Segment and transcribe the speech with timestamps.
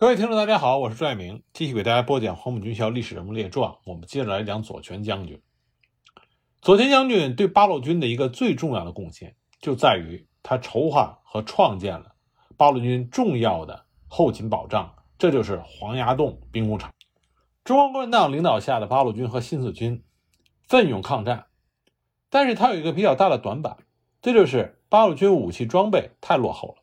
[0.00, 3.74] 各位听众，大家好，我是朱爱明，继续给大家播讲黄埔军校历史人物列传。
[3.84, 5.42] 我们接着来讲左权将军。
[6.62, 12.14] 左权将军对八路军的一个最重要的贡献，就在于他筹划和创建了
[12.56, 16.90] 八路军重要的后勤保障，这就是黄崖洞兵工厂。
[17.62, 20.02] 中国共产党领导下的八路军和新四军
[20.66, 21.48] 奋勇抗战，
[22.30, 23.76] 但是它有一个比较大的短板，
[24.22, 26.76] 这就是八路军武器装备太落后了。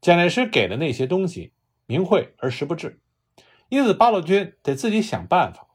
[0.00, 1.52] 蒋介石给的那些东西。
[1.86, 3.00] 名讳而实不至，
[3.68, 5.68] 因此八路军得自己想办法，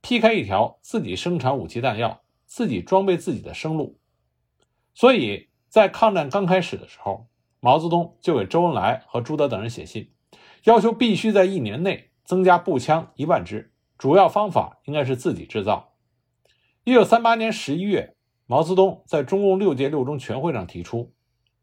[0.00, 3.98] 劈开一条自己生产武器弹药、自己装备自己的生路。
[4.94, 7.28] 所以在抗战刚开始的时候，
[7.60, 10.10] 毛泽东就给周恩来和朱德等人写信，
[10.64, 15.92] 要求必须在一年内增加步枪一万支，主要方法应该是自己制造。
[16.84, 21.12] 一九三八年十一月，毛泽东在中共六届六中全会上提出，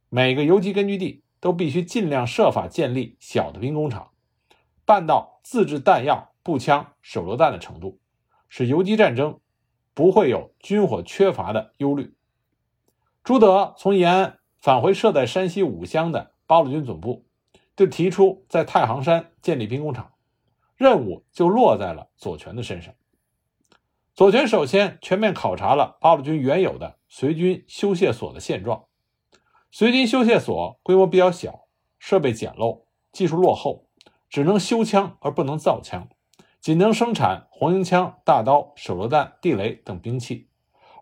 [0.09, 1.24] 每个游击根据地。
[1.45, 4.09] 都必须尽量设法建立小的兵工厂，
[4.83, 7.99] 办到自制弹药、步枪、手榴弹的程度，
[8.49, 9.39] 使游击战争
[9.93, 12.15] 不会有军火缺乏的忧虑。
[13.23, 17.27] 朱德从延安返回设在山西五乡的八路军总部，
[17.75, 20.13] 就提出在太行山建立兵工厂，
[20.75, 22.95] 任务就落在了左权的身上。
[24.15, 28.85] 左权首先全面考察了八路军原有的随军修械所的现状。
[29.77, 31.67] 随军修械所规模比较小，
[31.99, 33.89] 设备简陋，技术落后，
[34.29, 36.07] 只能修枪而不能造枪，
[36.61, 40.47] 仅能生产黄缨枪、大刀、手榴弹、地雷等兵器，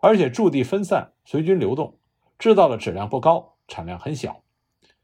[0.02, 2.00] 而且驻地分散，随军流动，
[2.36, 4.42] 制造的质量不高，产量很小。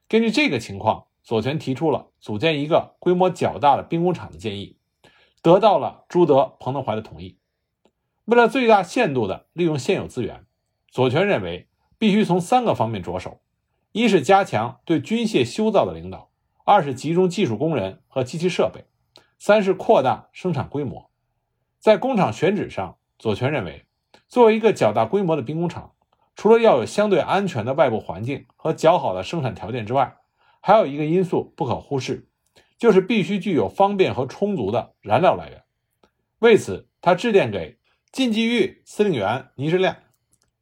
[0.09, 4.79] 根据这个情况，左权提出了组建一个规模较大的兵工厂的建议，
[5.43, 7.39] 得到了朱德、彭德怀的同意。
[8.25, 10.45] 为了最大限度地利用现有资源，
[10.89, 13.39] 左权认为必须从三个方面着手。
[13.93, 16.31] 一是加强对军械修造的领导，
[16.65, 18.85] 二是集中技术工人和机器设备，
[19.37, 21.11] 三是扩大生产规模。
[21.81, 23.87] 在工厂选址上，左权认为，
[24.29, 25.95] 作为一个较大规模的兵工厂，
[26.37, 30.19] 除了要有相对安全的外部环境和较好的生产条件之外，
[30.61, 32.29] 还有一个因素不可忽视，
[32.79, 35.65] 就是必须具有方便和充足的燃料来源。
[36.39, 37.79] 为此，他致电给
[38.13, 39.97] 晋冀豫司令员倪志亮。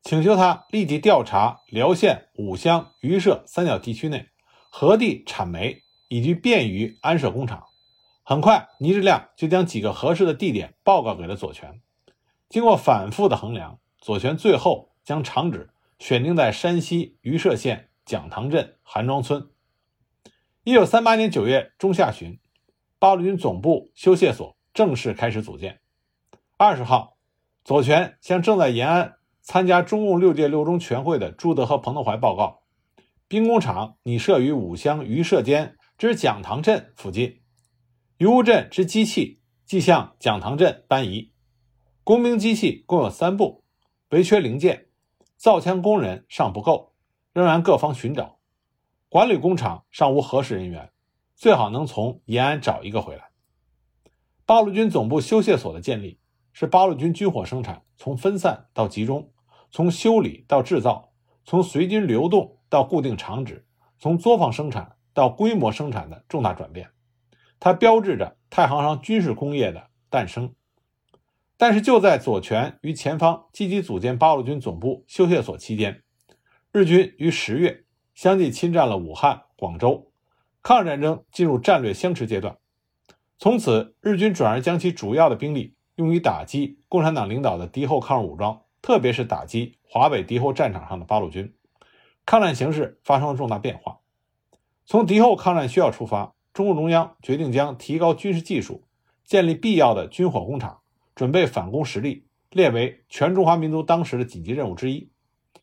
[0.08, 4.30] 请求他立即调查辽县五乡榆社三角地区内
[4.70, 7.64] 何地产煤，以及便于安设工厂。
[8.22, 11.82] 很快，倪志亮就将几个合适的地点报告给了左权。
[12.48, 15.68] 经过反复的衡量，左权最后将厂址
[15.98, 19.50] 选定在山西榆社县蒋塘镇韩庄村。
[20.64, 22.41] 一九三八年九月中下旬，
[22.98, 25.80] 八路军总部修械所正式开始组建。
[26.56, 27.18] 二十号，
[27.62, 29.17] 左权向正在延安。
[29.48, 32.64] 参加中共六届六中全会的朱德和彭德怀报告：
[33.28, 37.41] 兵工厂拟设于五乡榆社间之蒋塘镇附近，
[38.19, 41.32] 榆屋镇之机器即向蒋塘镇搬移。
[42.04, 43.64] 工兵机器共有三部，
[44.10, 44.88] 唯缺零件，
[45.38, 46.92] 造枪工人尚不够，
[47.32, 48.41] 仍然各方寻找。
[49.09, 50.92] 管理工厂尚无合适人员，
[51.34, 53.30] 最好能从延安找一个回来。
[54.44, 56.20] 八路军总部修械所的建立，
[56.53, 59.32] 是八路军军火生产从分散到集中。
[59.70, 61.10] 从修理到制造，
[61.44, 63.66] 从随军流动到固定厂址，
[63.98, 66.90] 从作坊生产到规模生产的重大转变，
[67.60, 70.54] 它标志着太行山军事工业的诞生。
[71.56, 76.04] 但是，就在左权与前方积极组建八路军总部修械所期间，
[76.70, 80.12] 日军于十月相继侵占了武汉、广州，
[80.62, 82.58] 抗日战争进入战略相持阶段。
[83.38, 88.62] 从此，日军转而将其主要的兵力用于打击共产党领导的敌后抗日武装。
[88.88, 91.54] 特别是打击华北敌后战场上的八路军，
[92.25, 93.99] 抗战形势发生了重大变化。
[94.87, 98.84] 从敌后抗战需要出发，中共中央决定将提高军事技术、
[99.27, 100.81] 建立必要的军火工厂、
[101.15, 105.10] 准备反攻实力列为全中华民族当时的紧急任务之一。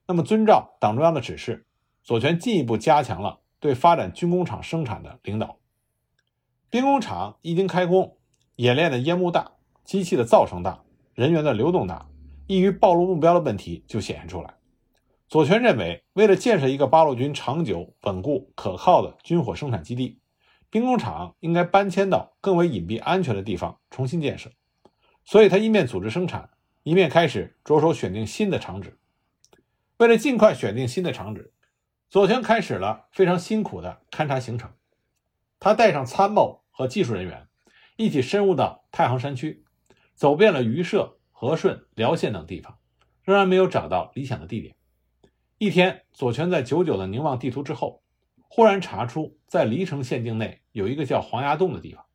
[0.05, 1.65] 那么，遵照党中央的指示，
[2.03, 5.57] 左权进一步加强了对发展军工厂生产的领导。
[6.69, 8.19] 兵工厂一经开工，
[8.57, 9.53] 演练的烟幕大，
[9.83, 10.83] 机器的噪声大，
[11.15, 12.05] 人员的流动大。
[12.47, 14.53] 易于暴露目标的问题就显现出来。
[15.27, 20.19] 左权认为，为了建设一个八路军长久、稳固、可靠的军火生产基地，
[20.69, 24.51] 兵工厂应该搬迁到更为隐蔽、安全的地方重新建设。
[25.23, 26.51] 所以，他一面组织生产，
[26.83, 28.99] 一面开始着手选定新的厂址。
[29.97, 31.51] 为了尽快选定新的厂址，
[32.11, 34.71] 左权开始了非常辛苦的勘察行程。
[35.59, 37.47] 他带上参谋和技术人员，
[37.97, 39.63] 一起深入到太行山区，
[40.13, 41.14] 走遍了榆社。
[41.37, 42.79] 和顺、辽县等地方，
[43.21, 44.73] 仍然没有找到理想的地点。
[45.57, 48.01] 一天，左权在久久的凝望地图之后，
[48.47, 52.05] 忽然查出，在黎城县境内有一个叫黄崖洞的地方。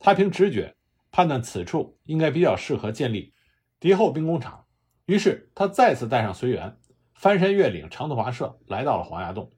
[0.00, 0.74] 他凭直觉
[1.12, 3.32] 判断此处应该比较适合建立
[3.78, 4.66] 敌后兵工厂，
[5.06, 6.76] 于是他再次带上随员，
[7.14, 9.52] 翻山越岭长途跋涉，来到了黄崖洞。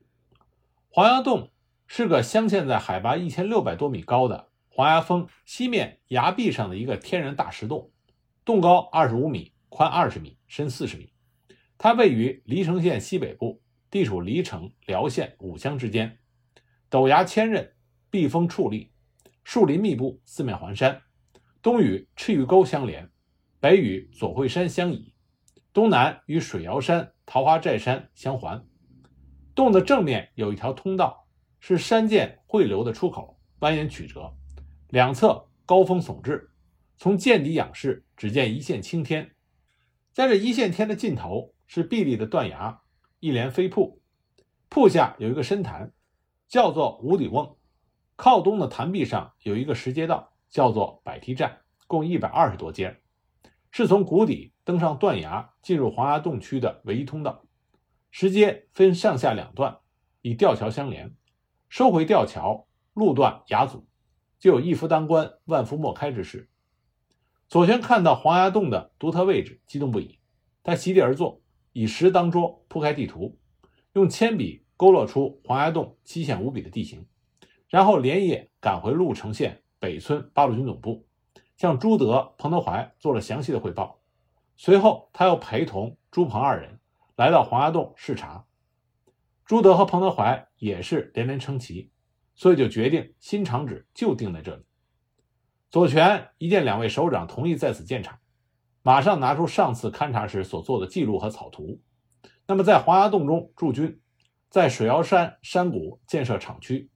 [0.90, 1.50] 黄崖洞
[1.86, 7.90] 是个镶嵌在海拔一千六百多米高的黄崖峰西面崖壁上的一个天然大石洞，
[8.44, 11.12] 洞高二十五米，宽二十米，深四十米。
[11.78, 13.60] 它位于黎城县西北部。
[13.90, 16.18] 地处黎城、辽县五乡之间，
[16.90, 17.72] 陡崖千仞，
[18.08, 18.90] 避风矗立，
[19.44, 21.02] 树林密布，四面环山。
[21.60, 23.10] 东与赤玉沟相连，
[23.60, 25.12] 北与左会山相倚，
[25.74, 28.66] 东南与水瑶山、桃花寨山相环。
[29.54, 31.28] 洞的正面有一条通道，
[31.60, 34.34] 是山涧汇流的出口，蜿蜒曲折，
[34.88, 36.48] 两侧高峰耸峙。
[36.96, 39.34] 从涧底仰视，只见一线青天，
[40.12, 42.80] 在这一线天的尽头是壁立的断崖。
[43.18, 44.00] 一连飞瀑，
[44.68, 45.92] 瀑下有一个深潭，
[46.46, 47.56] 叫做五底瓮。
[48.14, 53.00] 靠东的潭壁上有一个石阶道，叫做百梯栈，共一百二十多阶，
[53.72, 57.44] 是从谷底登上断崖进入黄崖洞区的唯一通道。
[58.12, 59.80] 石阶分上下两段，
[60.20, 61.12] 以吊桥相连。
[61.68, 63.84] 收回吊桥，路断崖阻，
[64.38, 66.48] 就有一夫当关，万夫莫开之势。
[67.52, 70.18] 左权看到黄崖洞的独特位置，激动不已，
[70.62, 71.42] 他席地而坐。
[71.74, 73.38] 以石当桌，铺开地图，
[73.92, 77.06] 用铅笔勾勒出黄崖洞奇险无比的地形，
[77.68, 81.06] 然后连夜赶回鹿城县北村八路军总部，
[81.58, 84.00] 向朱德、彭德怀做了详细的汇报。
[84.56, 86.80] 随后，他又陪同朱彭二人
[87.16, 88.46] 来到黄崖洞视察。
[89.44, 91.90] 朱德和彭德怀也是连连称奇，
[92.34, 94.62] 所以就决定新厂址就定在这里。
[95.72, 98.18] 左权一见两位首长同意在此建厂。
[98.82, 101.80] 马上拿出上次勘察时所做的记录和草图。
[102.46, 103.98] 那么，在黄崖洞中驻军，
[104.50, 106.90] 在水瑶山山谷建设厂区。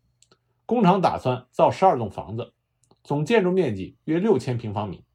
[0.67, 2.53] 工厂打算造十二栋房子，
[3.03, 5.07] 总建筑面积约六千平方米，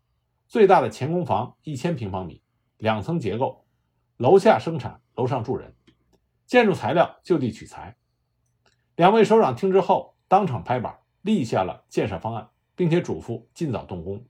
[0.47, 2.41] 最大的前工房一千平方米，
[2.77, 3.67] 两层结构，
[4.17, 5.75] 楼下生产，楼上住人。
[6.47, 7.95] 建筑材料就地取材。
[8.95, 14.25] 两位首长听之后，当场拍板，立下了建设方案，并且嘱咐尽早动工。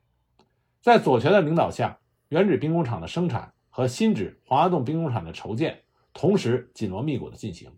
[0.82, 1.98] 在左权的领导下。
[2.32, 5.84] 原址兵工厂的生产和新址黄崖洞兵工厂的筹建
[6.14, 7.70] 同时紧锣密鼓地进行。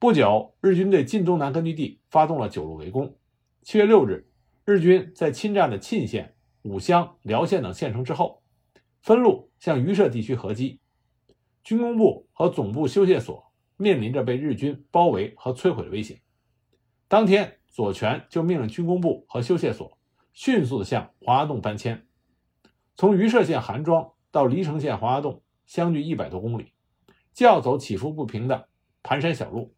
[0.00, 3.16] 不久，日军对晋东南根据地发动了九路围攻。
[3.62, 4.26] 七月六日，
[4.64, 8.42] 日军在侵占了沁县、武乡、辽县等县城之后，
[9.02, 10.80] 分路向榆社地区合击。
[11.62, 16.20] 军工部和总部修械所面临着被日军包围和摧毁的危险。
[17.06, 19.98] 当天，左权就命令军工部和修械所
[20.32, 22.06] 迅速地向黄崖洞搬迁。
[22.94, 26.72] 从榆社县韩庄到黎城县黄崖洞，相距一百多公里，
[27.32, 28.68] 既要走起伏不平的
[29.02, 29.74] 盘山小路，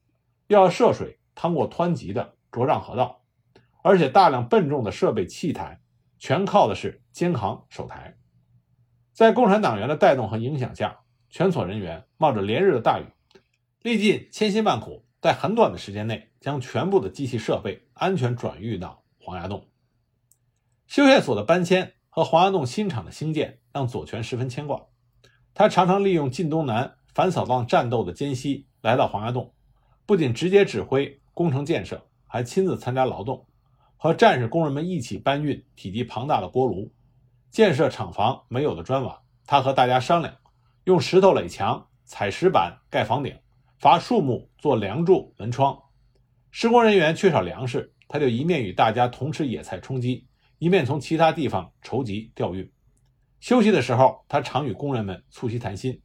[0.48, 3.22] 又要涉水趟过湍急的浊嶂河道，
[3.80, 5.80] 而且大量笨重的设备器材
[6.18, 8.18] 全靠的是肩扛手抬。
[9.14, 11.00] 在共产党员的带动和影响下，
[11.30, 13.06] 全所人员冒着连日的大雨，
[13.80, 19.66] 历尽千辛万苦，在很短的时间内将全部的机器设备安全转运到黄崖洞。
[20.86, 21.94] 修械所的搬迁。
[22.08, 24.86] 和黄崖洞新厂的兴建让左权十分牵挂，
[25.52, 29.52] 他常常利用晋东南反扫荡战斗的间隙来到黄崖洞，
[30.06, 33.46] 不仅直接指挥工程建设，还亲自参加劳动，
[33.98, 36.90] 和战士工人们一起搬运体积庞大的锅炉，
[37.50, 40.34] 建设厂房没有的砖瓦，他和大家商量，
[40.84, 43.38] 用石头垒墙、采石板盖房顶、
[43.78, 45.82] 伐树木做梁柱门窗。
[46.58, 50.26] 施工人员缺少粮食，他就一面与大家同吃野菜充饥。
[50.58, 52.66] 一面从其他地方筹集调运，
[53.40, 56.00] 休息的时候，他常与工人们促膝谈心，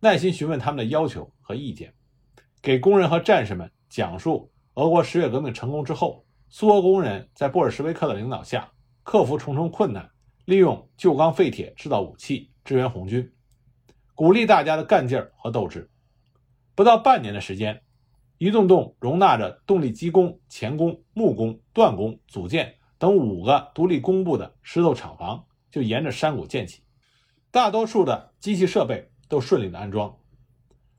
[0.00, 1.90] 耐心询问他们的要求和意见，
[2.60, 8.70] 给工人和战士们讲述俄国十月革命成功之后，苏俄工人在布尔什维克的领导下
[9.04, 10.06] 克服重重困难，
[10.44, 13.32] 利用旧钢废铁制造武器支援红军，
[14.14, 15.88] 鼓励大家的干劲儿和斗志。
[16.74, 17.80] 不到半年的时间，
[18.44, 22.74] 一栋栋容纳着动力机工、钳工、木工、锻工、组件。
[22.98, 26.82] 等五个独立工部的石头厂房就沿着山谷建起，
[27.50, 30.14] 大多数的机器设备都顺利的安装。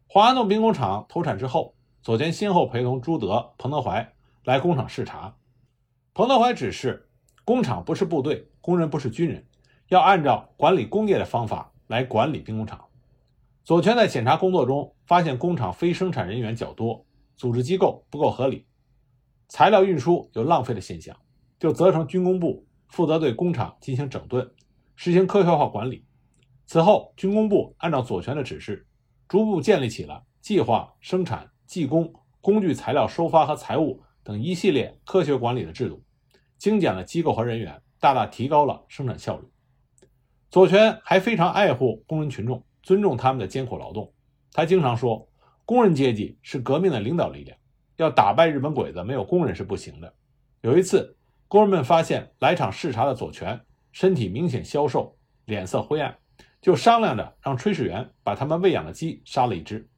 [0.08, 4.12] 华安洞兵工厂投产之后，左权先后陪同朱德、彭德怀
[4.44, 5.36] 来工厂视察。
[6.16, 7.08] 彭德怀指示，
[7.44, 9.46] 工厂不是部队，工人不是军人，
[9.90, 12.86] 要按照管理工业的方法来管理兵工厂。
[13.64, 17.05] 左权在检查工作中发现，工厂非生产人员较多，
[17.36, 18.65] 组织机构不够合理，
[19.48, 21.15] 材料运输有浪费的现象。
[21.58, 24.54] 就责成军工部负责对工厂进行整顿，
[24.96, 26.06] 实行科学化管理。
[26.65, 28.86] 此后，军工部按照左权的指示，
[29.27, 36.04] 逐步建立起了计划生产、技工、工具材料收发和财务等一系列科学管理的制度，
[36.58, 39.48] 精简了机构和人员，大大提高了生产效率。
[40.51, 44.13] 左权还非常爱护工人群众，尊重他们的艰苦劳动。
[44.51, 45.27] 他经常说
[45.66, 47.58] ：“工人阶级是革命的领导力量，
[47.98, 50.14] 要打败日本鬼子，没有工人是不行的。”
[50.62, 51.18] 有一次，
[51.48, 53.60] 工人们发现来场视察的左权
[53.92, 56.18] 身体明显消瘦，脸色灰暗，
[56.62, 59.90] 就商量着让炊事员把他们喂养的鸡杀了一只，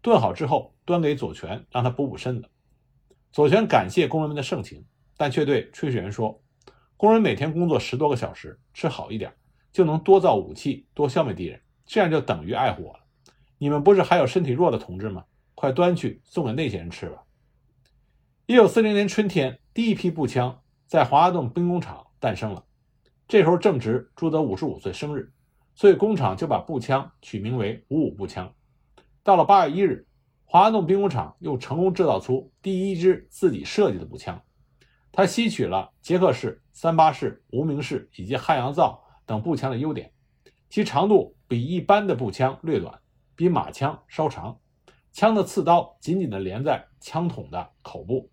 [0.00, 2.48] 炖好之后端给左权，让他补补身子。
[3.32, 4.84] 左权感谢工人们的盛情，
[5.16, 6.40] 但却对炊事员说
[6.96, 9.32] ：“工人每天工作十多个小时，吃好一点。”
[9.72, 13.00] 就能多造武器，多消灭敌人，这样就等于爱护我了。
[13.58, 15.24] 你们不是还有身体弱的同志吗？
[15.54, 17.24] 快端去送给那些人吃吧。
[18.46, 22.64] 一九四零年春天，第一批步枪在华盛顿兵工厂诞生了。
[23.26, 25.32] 这时候正值朱德五十五岁生日，
[25.74, 28.52] 所以工厂就把步枪取名为五五步枪。
[29.22, 30.06] 到了八月一日，
[30.44, 34.40] 华盛顿兵工厂又成功制造出第一支自己设计的步枪。
[35.10, 39.02] 它吸取了捷克式、三八式、无名式以及汉阳造。
[39.28, 40.12] 等步枪的优点，
[40.70, 43.00] 其长度比一般的步枪略短，
[43.36, 44.58] 比马枪稍长，
[45.12, 48.30] 枪的刺刀紧紧地连在枪筒的口部，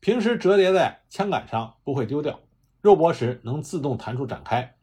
[0.00, 2.40] 平时折叠在枪杆上不会丢掉，
[2.80, 4.76] 肉搏时能自动弹出展开。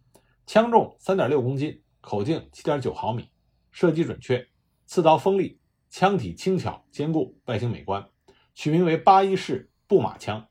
[0.46, 3.30] 枪重三点六公斤，口径七点九毫米，
[3.72, 4.48] 射击准确，
[4.86, 8.08] 刺刀锋利，枪体轻巧坚固，外形美观，
[8.54, 10.48] 取名为八一式步马枪。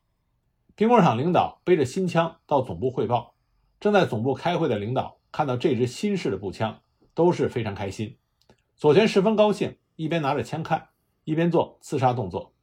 [0.74, 3.34] 兵工厂领导背着新枪到总部汇报。
[3.78, 6.82] 正在总部开会的领导看到这支新式的步枪，
[7.14, 8.18] 都是非常开心。
[8.80, 10.88] 左权十分高兴，一边拿着枪看，
[11.24, 12.54] 一边做刺杀动作。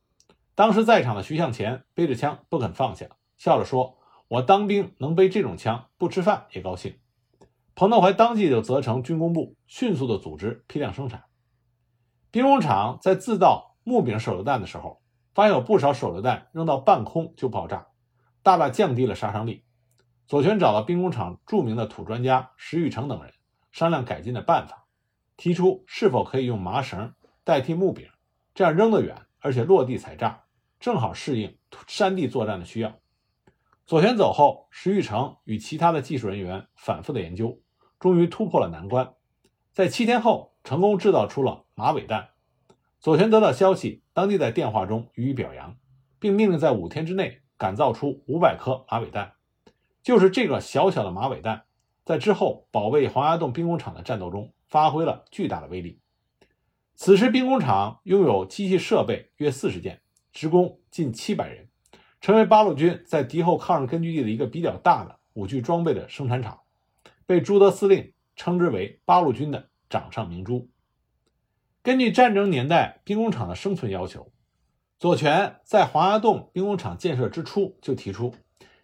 [0.55, 3.05] 当时在场的徐向前背着枪不肯放下，
[3.37, 6.97] 笑着说：“我当兵能背这种枪，不吃饭也高兴。”
[7.75, 11.25] 彭德怀当即就责成军工部迅速的组织批量生产。
[12.31, 15.03] 兵工厂在自造木柄手榴弹的时候，
[15.35, 17.89] 发现有不少手榴弹扔到半空就爆炸，
[18.41, 19.63] 大大降低了杀伤力。
[20.25, 23.31] 左权找到兵工厂著名的土专家石玉成等人
[23.71, 24.86] 商量改进的办法，
[25.37, 27.13] 提出是否可以用麻绳
[27.43, 28.09] 代替木柄，
[28.53, 30.43] 这样扔得远，而且落地踩炸，
[30.79, 32.99] 正好适应山地作战的需要。
[33.85, 37.61] 左权走后，石玉成与其他的技术人员反复的研究，
[37.99, 39.13] 终于突破了难关，
[39.71, 42.29] 在七天后成功制造出了马尾弹。
[42.99, 45.77] 左权得到消息，当即在电话中予以表扬，
[46.19, 49.33] 并命令在五天之内赶造出五百颗马尾弹。
[50.01, 51.63] 就是这个小小的马尾弹，
[52.03, 55.99] 在之后保卫黄崖洞兵工厂的战斗中发挥了巨大的威力。
[56.95, 61.67] 此时，兵工厂拥有机器设备约四十件，职工近七百人，
[62.21, 66.59] 成为八路军在敌后抗日根据地的一个比较大的武器装备的生产厂，
[67.25, 70.69] 被朱德司令称之为八路军的掌上明珠。
[71.83, 74.31] 根据战争年代兵工厂的生存要求，
[74.99, 78.33] 左权在黄崖洞兵工厂建设之初就提出。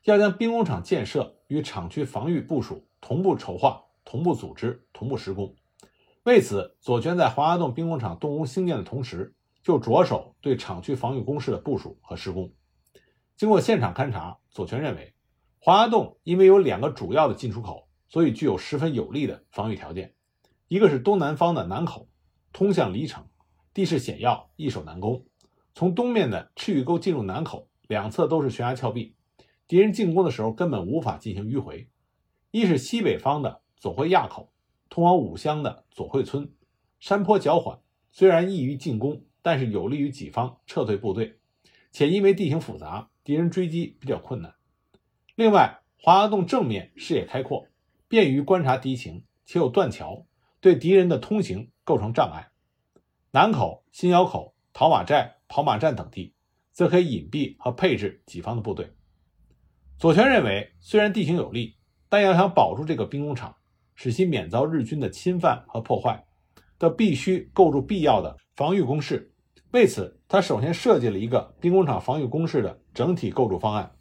[0.04, 5.56] 要将兵工厂建设与厂区防御部署同步筹划、同步组织、同步施工。
[6.24, 12.54] 为此，左权在黄崖洞兵工厂动工兴建的同时，就着手对厂区防御工事的部署和施工。
[13.36, 15.14] 经过现场勘查，左权认为，
[15.60, 20.14] 黄崖洞因为有两个主要的进出口，所以具有十分有利的防御条件。
[20.70, 22.08] 一个是东南方的南口，
[22.54, 23.28] 通向黎城，
[23.74, 25.26] 地势险要，易守难攻。
[25.74, 29.18] 从东面的赤峪沟进入南口，两侧都是悬崖峭壁。
[29.68, 31.90] 敌人进攻的时候根本无法进行迂回。
[32.52, 34.53] 一是西北方的左会垭口，
[34.94, 36.54] 通往武乡的左会村，
[37.00, 37.80] 山坡较缓，
[38.12, 41.40] 虽然易于进攻，但是有利于己方撤退部队，
[41.92, 44.54] 且因为地形复杂，敌人追击比较困难。
[45.34, 47.66] 另外，华崖洞正面视野开阔，
[48.08, 50.28] 便于观察敌情，且有断桥，
[50.62, 52.52] 对敌人的通行构成障碍。
[53.32, 56.36] 南口、新窑口、陶马寨、跑马站等地，
[56.72, 58.94] 则可以隐蔽和配置己方的部队。
[59.98, 61.78] 左权认为，虽然地形有利，
[62.10, 63.58] 但要想保住这个兵工厂，
[63.96, 66.26] 使其免遭日军的侵犯和破坏，
[66.78, 69.32] 则必须构筑必要的防御工事。
[69.72, 73.92] 为此，他首先设计了一个兵工厂防御工事的整体构筑方案。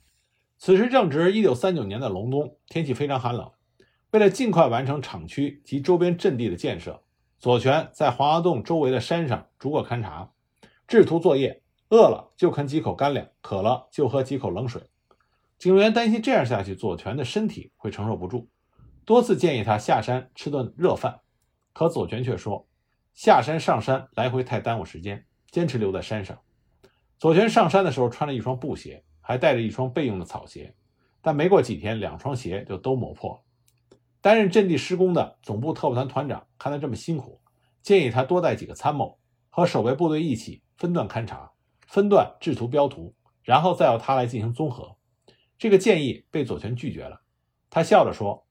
[0.58, 3.50] 此时正值1939年的隆冬，天气非常寒冷。
[4.10, 7.02] 为了尽快完成厂区及周边阵地的建设，
[7.38, 10.30] 左权在黄崖洞周围的山上逐个勘察，
[10.86, 11.60] 制图作业。
[11.88, 14.80] 饿了就啃几口干粮，渴了就喝几口冷水。
[15.58, 18.48] 警卫员担心这样下去，左权的身体会承受不住，
[19.04, 21.20] 多次建议他下山吃顿热饭，
[21.72, 22.66] 可左权却说
[23.14, 26.38] ：“下山上山来回太耽误时间，坚持留在山上。”
[27.18, 30.74] 左权上山的时候穿了一双布鞋，还带着一双备用的草鞋，
[31.20, 33.40] 但没过几天，两双鞋就都磨破了。
[34.20, 37.40] 担任阵地施工的总部特务团团长看他这么辛苦，
[37.82, 39.18] 建议他多带几个参谋
[39.50, 41.50] 和守备部队一起分段勘察，
[41.88, 44.96] 分段制图标图，然后再由他来进行综合。
[45.58, 47.20] 这个建议被左权拒绝了。
[47.70, 48.41] 他笑着说：“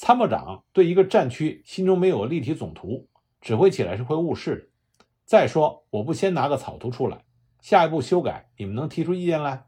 [0.00, 3.08] 参谋长对一个战区心中没有立体总图，
[3.40, 5.02] 指挥起来是会误事的。
[5.24, 7.24] 再说，我不先拿个草图出来，
[7.60, 9.66] 下一步修改，你们能提出意见来？”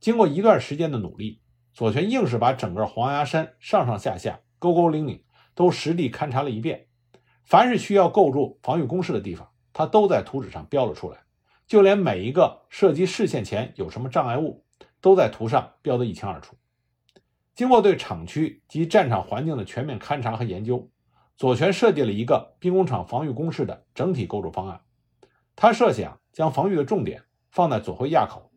[0.00, 1.40] 经过一段时间的努力，
[1.72, 5.22] 左权硬是把整个黄崖山上上下下、沟沟岭岭
[5.54, 6.88] 都实地勘察了一遍。
[7.44, 11.18] 凡是需要构筑防御工事的地方，他都在图纸上标了出来。
[11.68, 14.64] 就连每一个射击视线前有什么障碍物，
[15.00, 16.56] 都在图上标得一清二楚。
[17.54, 20.90] 经过对厂区及战场环境的全面勘察和研究，
[21.36, 24.80] 左权设计了一个兵工厂防御工事的整体构筑方案。
[25.54, 28.50] 他设想将防御的重点放在左会垭口，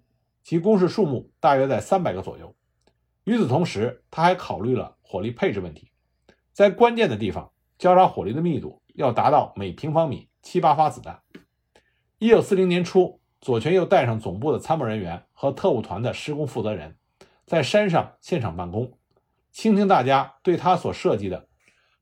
[0.44, 2.56] 其工事数目大约在三百个左右。
[3.26, 5.92] 与此同时，他还考虑了火力配置问题，
[6.54, 11.22] 在关键的地方交叉火力的密度要达到每平方米七八发子弹。
[12.18, 16.96] 一九四零年初，左权又带上总部的参谋人员和特务团的施工负责人。
[17.46, 18.98] 在山上现场办公，
[19.52, 21.48] 倾听大家对他所设计的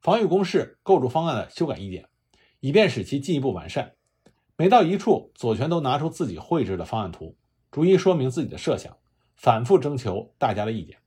[0.02, 2.08] 防御工事构筑方案的修改意见，
[2.62, 3.94] 以便使其进一步完善。
[4.56, 7.36] 每到一处，左权都拿出自己绘制的方案图，
[7.72, 8.96] 逐一说明自己的设想，
[9.36, 10.98] 反复征求大家的意见。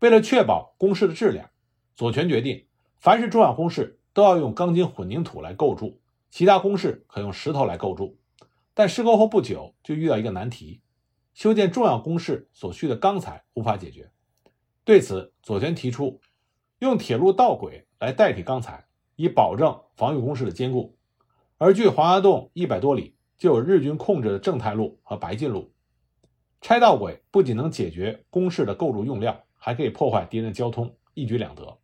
[0.00, 1.50] 为了确保工事的质量，
[1.94, 2.66] 左权决定，
[2.98, 8.16] 凡是重要工事都要用钢筋混凝土来构筑，其他工事可用石头来构筑。
[8.72, 10.80] 但施工后不久，就遇到一个难题。
[11.38, 14.10] 修建重要工事所需的钢材无法解决，
[14.82, 16.20] 对此，左权提出
[16.80, 20.98] 用铁路道轨来代替钢材，以保证防御工事的坚固。
[21.56, 25.72] 而距黄崖洞一百多里就有日军控制的正太路和白晋路，
[26.60, 31.78] 拆道轨不仅能解决工事的构筑用料，还可以破坏敌人的交通，一举两得。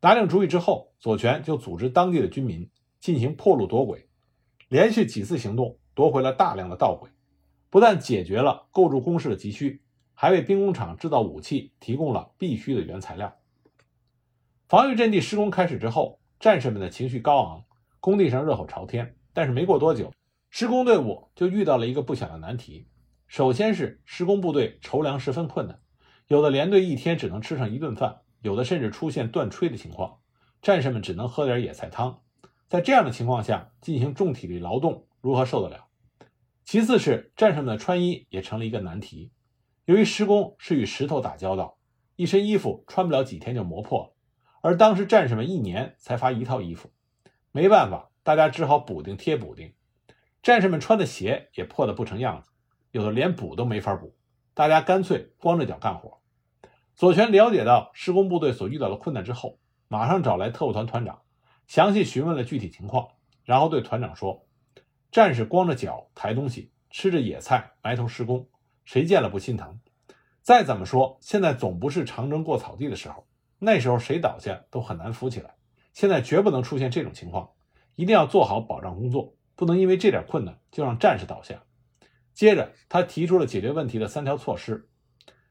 [0.00, 2.68] 拿定主意之后，左权就组织当地的军民
[2.98, 4.08] 进行破路夺轨，
[4.68, 7.08] 连续几次行动夺回了大量的道轨。
[7.70, 9.80] 不但解决了构筑工事的急需，
[10.12, 13.36] 还为兵工厂制造武器提供了必需的原材料。
[14.68, 17.64] 防御阵地施工开始之后，战士们的情绪高昂，
[18.00, 19.16] 工地上热火朝天。
[19.32, 20.12] 但是没过多久，
[20.50, 22.88] 施工队伍就遇到了一个不小的难题。
[23.28, 25.78] 首先是施工部队筹粮十分困难，
[26.26, 30.18] 有的连队一天只能吃上一顿饭，有的甚至出现断炊的情况，
[30.60, 32.20] 战士们只能喝点野菜汤。
[32.66, 35.86] 在这样的情况下进行重体力劳动，如何受得了？
[36.70, 39.32] 其次是战士们的穿衣也成了一个难题，
[39.86, 41.78] 由于施工是与石头打交道，
[42.14, 44.12] 一身衣服穿不了几天就磨破了，
[44.60, 46.92] 而当时战士们一年才发一套衣服，
[47.50, 49.74] 没办法，大家只好补丁贴补丁。
[50.44, 52.52] 战士们穿的鞋也破得不成样子，
[52.92, 54.14] 有的连补都没法补，
[54.54, 56.20] 大家干脆光着脚干活。
[56.94, 61.22] 左权了解到施工部队所遇到的困难之后，马上找来特务团团长，
[61.66, 63.08] 详细询问了具体情况，
[63.42, 64.46] 然后对团长说。
[65.10, 68.48] 战士光着脚抬东西，吃着野菜，埋头施工，
[68.84, 69.80] 谁见了不心疼？
[70.40, 73.26] 再怎么说，现在总不是长征过草地的时候，
[73.58, 75.54] 那时候谁倒下都很难扶起来。
[75.92, 77.50] 现在绝不能出现这种情况，
[77.96, 81.60] 一定要做好保障工作，不能因为这点困难就让战士倒下。
[82.32, 84.88] 接着，他提出了解决问题的三条措施：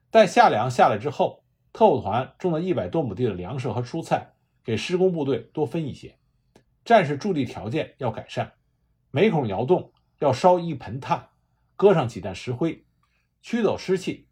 [0.10, 1.44] 待夏粮下来之后，
[1.74, 4.32] 特务团种了一百多亩地的粮食和蔬菜，
[4.64, 6.12] 给施工部队多分一些；
[6.86, 8.54] 战士驻地条件要改善。
[9.12, 11.30] 每孔窑洞要烧一盆炭，
[11.76, 12.86] 搁上几担石灰，
[13.42, 14.28] 驱走湿气。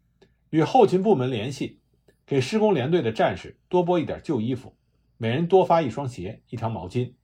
[0.50, 1.80] 与后勤部门联系，
[2.24, 4.76] 给施工连队的战士多拨一点旧衣服，
[5.16, 7.14] 每人多发一双鞋、一条毛巾。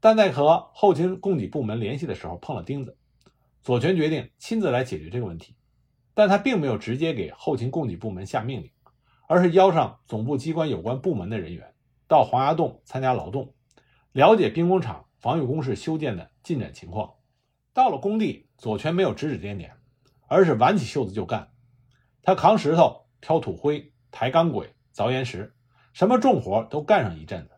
[0.00, 2.96] 但在和后勤供给部门联系的时候碰了钉子，
[3.62, 5.54] 左权决定亲自来解决这个问题。
[6.14, 8.70] 但他并没有直接给后勤供给部门下命令，
[9.28, 11.74] 而是邀上总部机关有关部门的人员
[12.08, 13.54] 到黄崖洞参加劳动，
[14.12, 15.04] 了解兵工厂。
[15.22, 17.14] 防御工事修建的进展情况，
[17.72, 19.76] 到了工地，左权没有指指点点，
[20.26, 21.52] 而是挽起袖子就干。
[22.22, 25.54] 他扛石头、挑土灰、抬钢轨、凿岩石，
[25.92, 27.52] 什么重活都干上一阵子。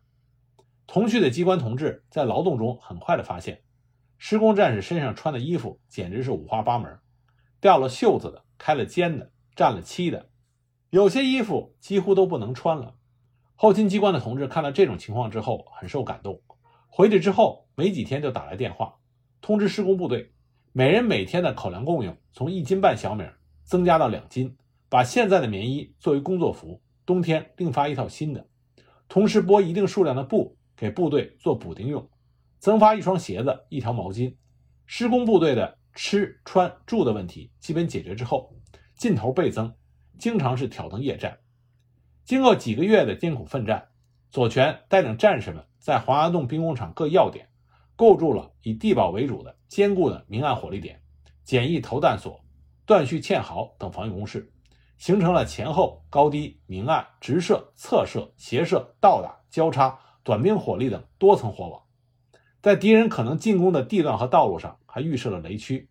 [0.87, 3.63] 同去的机关同志在劳动中很快的发现，
[4.19, 6.99] 施工战士身上穿的衣服简直是五花八门，
[7.63, 10.29] 掉了袖子的、开了肩的、占了漆的，
[10.91, 12.97] 有些衣服几乎都不能穿了。
[13.55, 16.43] 后勤机关的同志看到这种情况之后，很受感动。
[16.97, 18.95] 回去之后没几天就打来电话，
[19.41, 20.31] 通知施工部队，
[20.71, 23.25] 每人每天的口粮供应从一斤半小米
[23.65, 24.57] 增加到两斤，
[24.89, 28.47] 把现在的棉衣作为工作服，冬天另发一套新的，
[29.09, 32.09] 同时拨一定数量的布给部队做补丁用，
[32.61, 34.37] 增发一双鞋子、一条毛巾。
[34.87, 38.55] 施工部队的吃穿住的问题基本解决之后，
[38.95, 39.75] 劲头倍增，
[40.17, 41.41] 经常是挑灯夜战。
[42.25, 43.89] 经过几个月的艰苦奋战，
[44.35, 45.65] 左权带领战士们。
[45.79, 47.47] 在黄崖洞兵工厂各要点
[47.95, 51.01] 构筑了以地堡为主的坚固的明暗火力点，
[51.45, 52.41] 简易投弹所、
[52.85, 54.51] 断续堑壕等防御工事，
[54.99, 61.81] 形成了前后、高低、明暗、直射、侧射、斜射、倒打、交叉、短兵火力等多层火网。
[62.61, 65.89] 在敌人可能进攻的地段和道路上，还预设了雷区。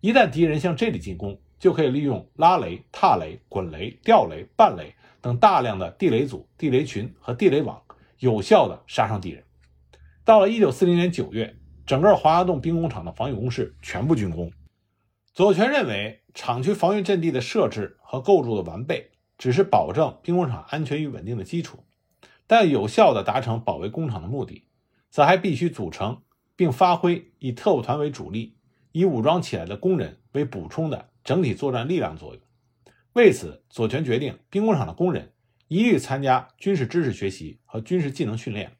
[0.00, 4.92] 一旦敌人向这里进攻，就可以利用拉雷、踏雷、滚雷、吊雷、绊雷
[5.26, 7.82] 等大量的地雷组、地雷群和地雷网，
[8.20, 9.42] 有效地杀伤敌人。
[10.24, 14.52] 到了1940年9月，整个黄崖洞兵工厂的防御工事全部竣工。
[15.34, 21.82] 左权认为，厂区防御阵地的设置和构筑的完备，只是保证兵工厂安全与稳定的基础，
[22.46, 24.62] 但有效地达成保卫工厂的目的。
[25.10, 26.22] 则还必须组成
[26.54, 28.54] 并发挥以特务团为主力、
[28.92, 32.40] 以武装起来的工人为补充的整体作战力量作用。
[33.16, 35.32] 为此，左权决定兵工厂的工人
[35.68, 38.72] 一律参加军事知识学习和军事技能训练。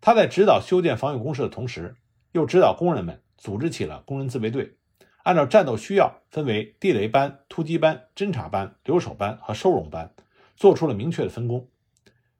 [0.00, 1.94] 他在指导修建防御工事的同时，
[2.32, 4.78] 又指导工人们组织起了工人自卫队，
[5.24, 10.14] 按照战斗需要分为地雷班、突击班、侦察班、留守班和收容班，
[10.56, 11.68] 做出了明确的分工。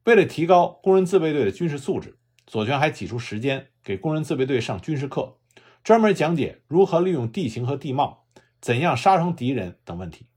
[0.05, 2.17] 为了提高工人自卫队的军事素质。
[2.47, 5.37] 左权还挤出时间给工人自卫队上军事课，
[5.85, 8.25] 专门讲解如何利用地形和地貌，
[8.61, 10.29] 怎样杀伤敌人等问题。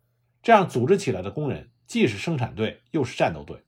[0.49, 3.65] 这样组织起来的工人既是生产队，又是战斗队。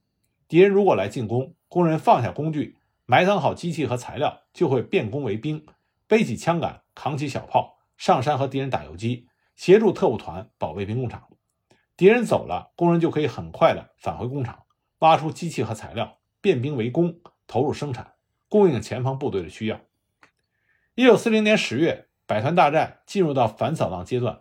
[0.48, 5.64] 敌人如果来进攻，工人放下工具，埋藏好机器和材料，就会变工为兵，
[6.08, 11.28] 背起枪杆，扛起小炮，上山和敌人打游击，协助特务团保卫兵工厂。
[11.96, 14.64] 敌人走了，工人就可以很快的返回工厂，
[14.98, 18.14] 挖出机器和材料，变兵为工，投入生产。
[18.48, 19.80] 供应前方部队的需要。
[20.96, 24.40] 一九四零年十月，百团大战进入到反扫荡阶段，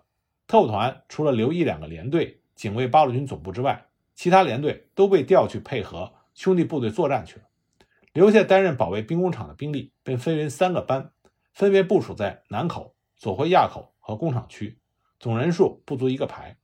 [0.52, 3.86] 特务团除了留一两个连队警卫八路军总部之外，
[4.16, 7.44] 其他连队都被调去配合兄弟部队作战去了。
[8.12, 11.14] 留下担任保卫兵工厂的兵力被分为三个班，
[11.54, 14.78] 分别部署在南口、左会垭口和工厂区，
[15.22, 16.58] 总人数不足一个排。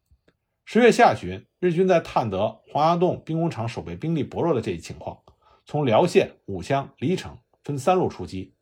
[0.66, 5.18] 十月下旬，日军在探得黄崖洞兵工厂守备兵力薄弱的这一情况。
[5.66, 8.54] 从辽县、武乡、黎城分三路出击，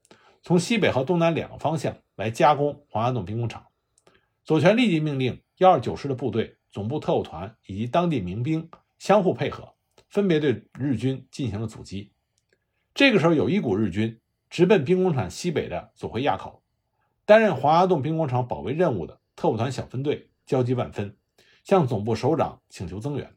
[0.43, 3.65] 从西北和东南两个方向来加攻黄崖洞兵工厂。
[4.45, 9.73] 左权立即命令幺二九师的部队、总部特务团以及当地民兵相互配合，
[10.07, 12.13] 分别对日军进行了阻击。
[12.93, 16.63] 这个时候，有一股日军直奔兵工厂西北的左会垭口，
[17.25, 21.17] 担任黄崖洞兵工厂保卫任务的特务团小分队焦急万分，
[21.63, 23.35] 向总部首长请求增援。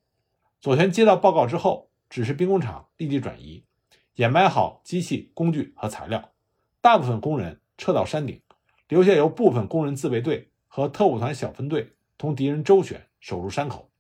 [0.61, 1.89] 左权接到报告之后。
[2.11, 3.67] 指示兵工厂立即转移，
[4.15, 6.33] 掩埋好机器、工具和材料，
[6.81, 8.41] 大部分工人撤到山顶，
[8.89, 13.91] 留下由部分工人自卫队和特务团小分队同敌人周旋，守住山口。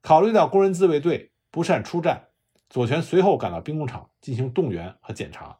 [0.00, 2.28] 考虑到工人自卫队不善出战，
[2.70, 5.58] 左权随后赶到兵工厂进行动员和检查。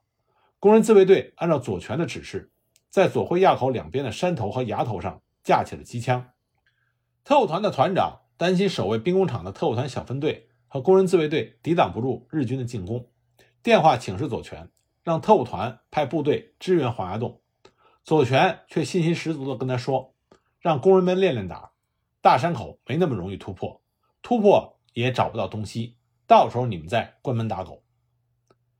[0.60, 2.52] 工人自卫队按照左权的指示，
[2.88, 6.30] 在左会垭口两边的山头和崖头上架起了机枪。
[7.24, 10.50] 特务团的团长担心守卫兵工厂的特务团小分队。
[10.68, 13.08] 和工人自卫队抵挡不住日军的进攻，
[13.60, 14.70] 电话请示左权，
[15.02, 17.40] 让特务团派部队支援黄崖洞。
[18.04, 20.13] 左权却信心十足地跟他说
[20.64, 21.72] ：“让工人们练练胆，
[22.22, 23.82] 大山口没那么容易突破，
[24.22, 27.84] 突破也找不到东西，到时候你们再关门打狗。”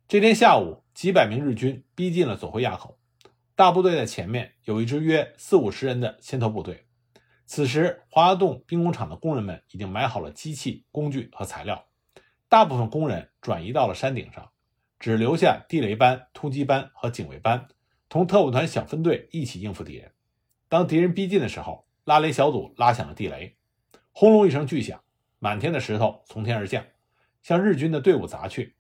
[0.09, 2.99] 这天下午，几百名日军逼近了左会垭口，
[3.55, 6.87] 大部队在前面，有一支约四五十人的先头部队。
[7.45, 11.85] 此时，华崖洞兵工厂的工人们已经买好了机器、工具和材料，
[12.49, 14.53] 大部分工人转移到了山顶上，
[14.99, 17.69] 只留下地雷班、突击班和警卫班，
[18.09, 20.14] 同特务团小分队一起应付敌人。
[20.75, 23.57] 当敌人逼近的时候，拉雷小组拉响了地雷，
[24.11, 25.01] 轰隆一声巨响，
[25.39, 26.85] 满天的石头从天而降，
[27.45, 28.75] 向日军的队伍砸去。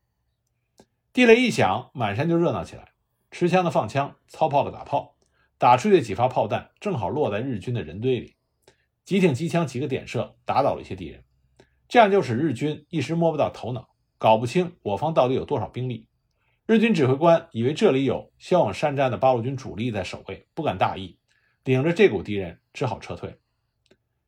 [1.12, 2.94] 地雷一响，满山就热闹起来，
[3.30, 5.14] 持枪的放枪，操炮的打炮，
[5.57, 8.35] 打出去的几发炮弹正好落在日军的人堆里。
[9.04, 11.22] 几挺机枪几个点射，打倒了一些敌人，
[11.87, 16.09] 这样就使日军一时摸不到头脑，搞不清我方到底有多少兵力。
[16.66, 21.20] 日军指挥官以为这里有骁勇善战的八路军主力在守卫，不敢大意，
[21.64, 23.38] 顶着这股敌人只好撤退。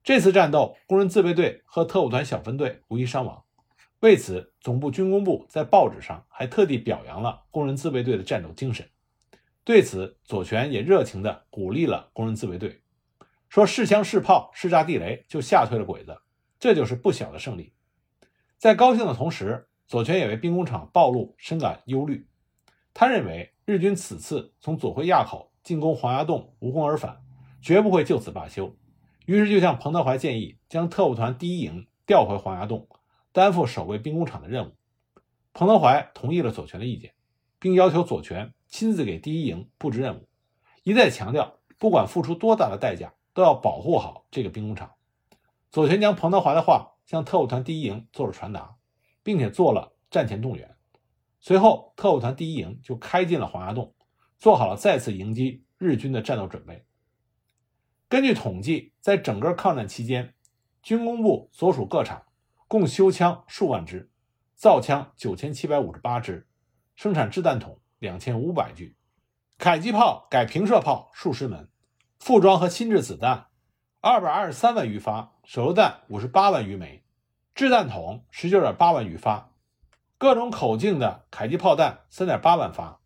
[0.02, 3.44] 这次战斗，工人自卫队和特务团小分队无一伤亡。
[4.00, 8.88] 为此，总部军工部在报纸上还特地表扬了工人自卫队的战斗精神。
[9.64, 12.82] 对此，左权也热情地鼓励了工人自卫队。
[13.48, 16.18] 说试枪试炮试炸地雷就吓退了鬼子，
[16.58, 17.72] 这就是不小的胜利。
[18.58, 22.26] 在高兴的同时，左权也为兵工厂暴露深感忧虑。
[22.94, 27.24] 他认为日军此次从左会垭口进攻黄崖洞无功而返，
[27.60, 28.76] 绝不会就此罢休。
[29.24, 32.88] 于是就向彭德怀建议，将特务团第一营调回黄崖洞，
[33.32, 34.72] 担负守卫兵工厂的任务。
[35.52, 37.14] 彭德怀同意了左权的意见，
[37.58, 40.28] 并要求左权亲自给第一营布置任务，
[40.82, 43.12] 一再强调，不管付出多大的代价。
[43.36, 44.92] 都要保护好这个兵工厂。
[45.70, 48.76] 左权将彭德怀的话向特务团第一营做了传达，
[49.22, 50.74] 并且做了战前动员。
[51.38, 53.92] 随后，特务团第一营就开进了黄崖洞，
[54.38, 56.85] 做好了再次迎击日军的战斗准备。
[58.08, 60.32] 根据统计，在整个抗战期间，
[60.80, 62.22] 军工部所属各厂
[62.68, 64.12] 共修枪数万支，
[64.54, 66.46] 造枪九千七百五十八支，
[66.94, 68.96] 生产掷弹筒两千五百具，
[69.58, 71.68] 迫击炮改平射炮数十门，
[72.20, 73.48] 副装和新制子弹
[74.00, 77.02] 二百二十三万余发，手榴弹五十八万余枚，
[77.56, 79.50] 掷弹筒十九点八万余发，
[80.16, 83.00] 各种口径的迫击炮弹三点八万发。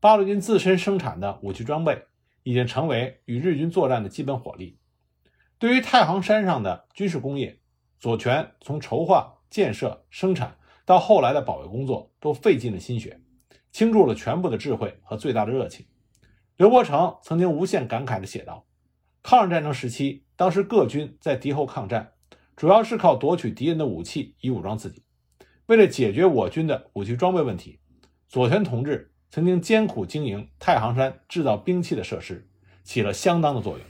[0.00, 2.04] 八路军自身生产的武器装备。
[2.44, 4.78] 已经成为与日军作战的基本火力。
[5.58, 7.58] 对于太行山上的军事工业，
[7.98, 13.20] 左权从筹划、建设、生产到后来的保卫工作，都费尽了心血，
[13.72, 15.86] 倾注了全部的智慧和最大的热情。
[16.56, 18.66] 刘伯承曾经无限感慨地写道
[19.22, 22.12] ：“抗日战争时期，当时各军在敌后抗战，
[22.54, 25.02] 主要是靠夺取敌人的武器以武装自己。
[25.66, 27.80] 为了解决我军的武器装备问题，
[28.28, 32.46] 左权同志。”曾经艰苦经营太行山制造兵器的设施，
[32.84, 33.80] 起了相当的作用。